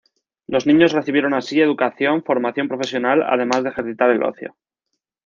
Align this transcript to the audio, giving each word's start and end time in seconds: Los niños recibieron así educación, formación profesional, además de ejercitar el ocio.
Los 0.47 0.65
niños 0.65 0.93
recibieron 0.93 1.35
así 1.35 1.61
educación, 1.61 2.23
formación 2.23 2.67
profesional, 2.67 3.21
además 3.21 3.61
de 3.61 3.69
ejercitar 3.69 4.09
el 4.09 4.23
ocio. 4.23 4.55